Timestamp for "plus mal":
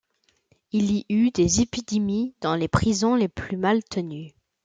3.27-3.83